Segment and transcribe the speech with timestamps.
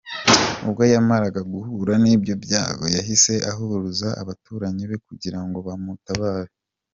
[0.65, 6.51] Ubwo yamaraga guhura n’ibyo byago yahise ahuruza abaturanyi be kugira ngo bamutabare.